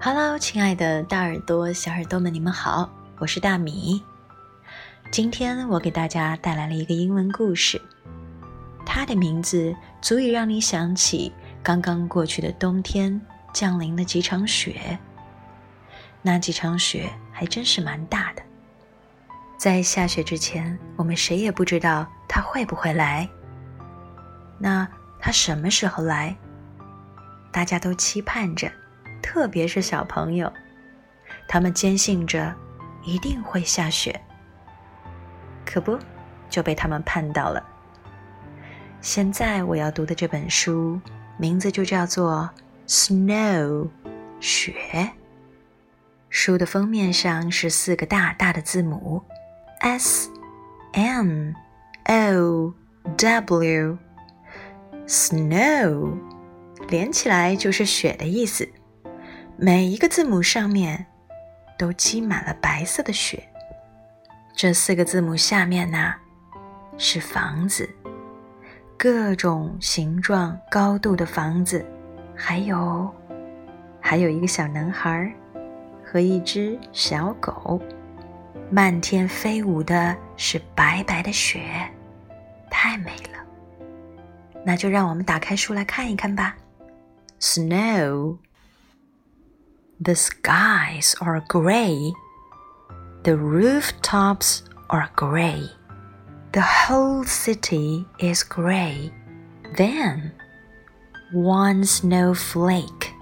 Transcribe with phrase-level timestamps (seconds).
[0.00, 2.88] Hello，亲爱的大耳朵、小耳朵们，你们好，
[3.18, 4.00] 我是大米。
[5.10, 7.82] 今天我给大家带来了一个英文故事，
[8.86, 11.32] 它的名字足以让你想起
[11.64, 13.20] 刚刚过去的冬天
[13.52, 14.96] 降临了几场雪。
[16.22, 18.42] 那几场雪还真是蛮大的。
[19.56, 23.28] 在下雪之前，我们谁也不知道它会不会来。
[24.60, 24.86] 那
[25.18, 26.36] 它什么时候来？
[27.50, 28.70] 大家都期盼着。
[29.22, 30.52] 特别是小朋友，
[31.46, 32.54] 他们坚信着
[33.04, 34.20] 一定会下雪，
[35.64, 35.98] 可不
[36.48, 37.64] 就被他们盼到了。
[39.00, 41.00] 现在我要读的这本书
[41.36, 42.50] 名字就叫做
[42.90, 43.84] 《Snow》，
[44.40, 45.10] 雪。
[46.30, 49.22] 书的封面上是四个大大的字母
[49.80, 50.30] S
[50.92, 51.54] N
[52.04, 52.74] O
[53.16, 53.98] W，Snow，
[56.88, 58.68] 连起来就是雪的意思。
[59.60, 61.04] 每一个字母上面
[61.76, 63.42] 都积满了白色的雪。
[64.54, 66.14] 这四个字母下面呢，
[66.96, 67.90] 是房子，
[68.96, 71.84] 各种形状、高度的房子，
[72.36, 73.12] 还有，
[74.00, 75.28] 还有一个小男孩
[76.04, 77.82] 和一只小狗。
[78.70, 81.60] 漫天飞舞的是白白的雪，
[82.70, 83.82] 太美了。
[84.64, 86.56] 那就让我们打开书来看一看吧。
[87.40, 88.38] Snow。
[90.00, 92.12] The skies are gray.
[93.24, 95.68] The rooftops are gray.
[96.52, 99.12] The whole city is gray.
[99.76, 100.30] Then,
[101.32, 103.12] one snowflake.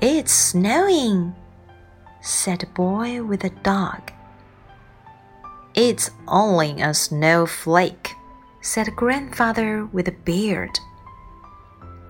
[0.00, 1.36] It's snowing,
[2.20, 4.10] said a boy with a dog.
[5.74, 8.10] It's only a snowflake,
[8.60, 10.80] said a grandfather with a beard.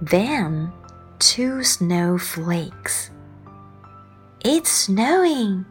[0.01, 0.73] Then
[1.21, 3.11] two snowflakes.
[4.43, 5.67] It's snowing,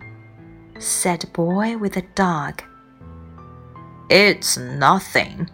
[0.78, 2.62] said boy with a dog.
[4.12, 5.50] It's nothing,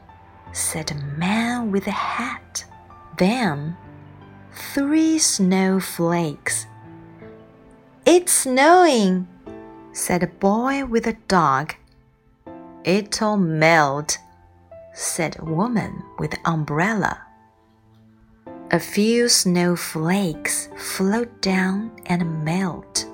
[0.51, 2.65] said the man with a hat.
[3.17, 3.77] Then,
[4.73, 6.67] three snowflakes.
[8.05, 9.27] It's snowing,
[9.93, 11.73] said the boy with a dog.
[12.83, 14.17] It'll melt,
[14.93, 17.24] said a woman with the umbrella.
[18.71, 23.05] A few snowflakes float down and melt.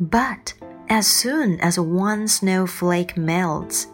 [0.00, 0.54] But
[0.88, 3.88] as soon as one snowflake melts,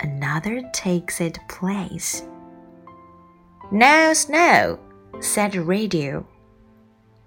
[0.00, 2.24] another takes its place.
[3.70, 4.78] No snow,
[5.20, 6.26] said radio.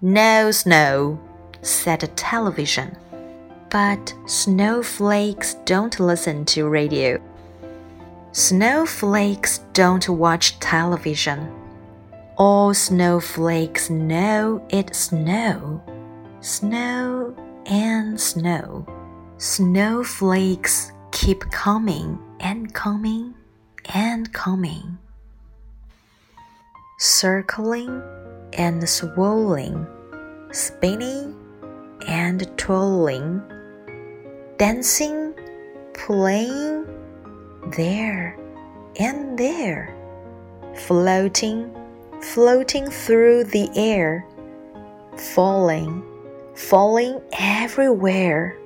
[0.02, 1.20] No snow,
[1.62, 2.96] said television.
[3.70, 7.20] But snowflakes don't listen to radio.
[8.32, 11.65] Snowflakes don't watch television.
[12.38, 15.82] All snowflakes know it's snow.
[16.40, 18.86] Snow and snow.
[19.38, 23.34] Snowflakes keep coming and coming
[23.94, 24.98] and coming.
[26.98, 28.02] Circling
[28.52, 29.86] and swirling,
[30.52, 31.34] spinning
[32.06, 33.40] and twirling,
[34.58, 35.32] dancing,
[35.94, 36.84] playing,
[37.78, 38.38] there
[39.00, 39.96] and there,
[40.74, 41.74] floating
[42.20, 44.26] floating through the air,
[45.34, 46.04] falling,
[46.54, 48.58] falling everywhere.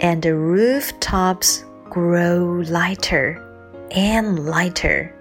[0.00, 3.38] And the rooftops grow lighter
[3.90, 5.14] and lighter.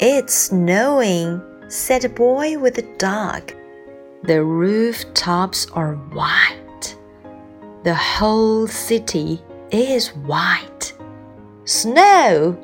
[0.00, 3.52] It's snowing, said the boy with the dog.
[4.22, 6.96] The rooftops are white.
[7.84, 9.40] The whole city
[9.70, 10.92] is white.
[11.64, 12.58] Snow,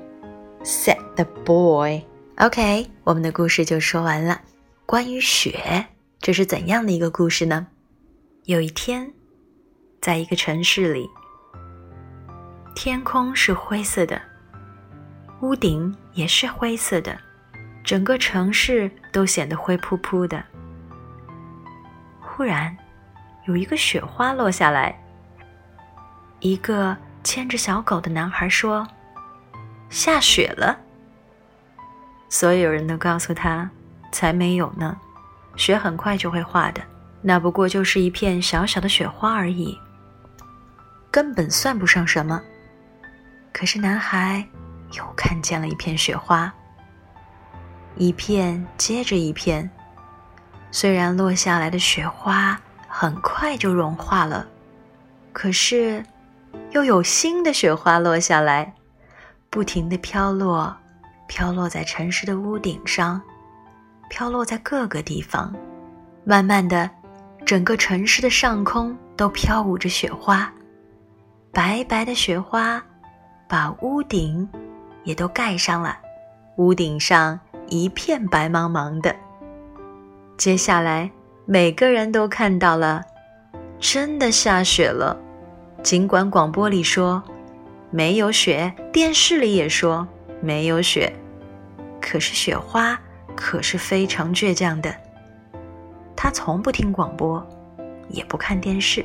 [0.63, 2.05] said the boy.
[2.41, 4.41] OK，我们的故事就说完了。
[4.87, 5.87] 关于雪，
[6.21, 7.67] 这是怎样的一个故事呢？
[8.45, 9.13] 有一天，
[10.01, 11.09] 在一个城市里，
[12.75, 14.21] 天空是灰色的，
[15.43, 17.19] 屋顶也是灰色的，
[17.83, 20.43] 整个城市都显得灰扑扑的。
[22.21, 22.75] 忽然，
[23.47, 24.99] 有一个雪花落下来。
[26.41, 28.87] 一个牵着小狗的男孩说
[29.89, 30.79] ：“下雪了。”
[32.35, 33.71] 所有人都告诉他
[34.11, 34.99] ：“才没有呢，
[35.55, 36.83] 雪很快就会化的，
[37.23, 39.79] 那不过就是一片小小的雪花而已，
[41.13, 42.43] 根本算不上什么。”
[43.55, 44.45] 可是男孩
[44.95, 46.53] 又看见了一片雪花，
[47.95, 49.71] 一片接着一片。
[50.73, 54.45] 虽然落下来的雪花很快就融化了，
[55.33, 56.05] 可是
[56.73, 58.75] 又有新的雪花落下来，
[59.51, 60.77] 不停的飘落。
[61.27, 63.21] 飘落在城市的屋顶上，
[64.09, 65.55] 飘落在各个地方。
[66.25, 66.89] 慢慢的，
[67.45, 70.51] 整个城市的上空都飘舞着雪花，
[71.53, 72.83] 白白的雪花
[73.49, 74.49] 把屋顶
[75.03, 75.99] 也都盖上了，
[76.57, 77.39] 屋顶上
[77.69, 79.15] 一片白茫茫的。
[80.37, 81.11] 接下来，
[81.47, 83.03] 每个人都看到了，
[83.79, 85.17] 真的下雪了。
[85.83, 87.23] 尽管广播里说
[87.91, 90.09] 没有雪，电视里也说
[90.41, 91.13] 没有雪，
[92.01, 92.99] 可是雪花
[93.37, 94.95] 可是非常倔强的。
[96.17, 97.47] 他从不听广播，
[98.09, 99.05] 也不看电视。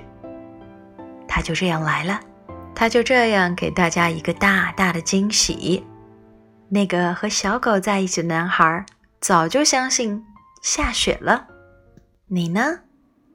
[1.28, 2.20] 他就这样来了，
[2.74, 5.86] 他就这样给大家一个大大的惊喜。
[6.70, 8.86] 那个和小狗在一起的男孩
[9.20, 10.24] 早就相信
[10.62, 11.48] 下雪了。
[12.28, 12.80] 你呢？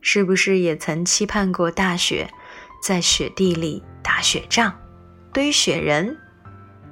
[0.01, 2.29] 是不是也曾期盼过大雪？
[2.83, 4.73] 在雪地里打雪仗，
[5.33, 6.17] 堆雪人，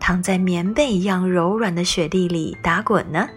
[0.03, 3.29] 躺在棉被一样柔软的雪地里打滚呢。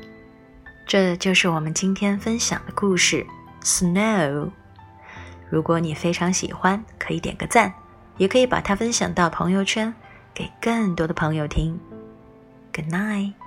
[0.88, 3.24] 这就是我们今天分享的故事
[3.64, 4.46] 《Snow》。
[5.48, 7.72] 如果你非常喜欢，可以点个赞，
[8.18, 9.94] 也可以把它分享到朋友圈，
[10.34, 11.80] 给更多的朋友听。
[12.74, 13.45] Good night。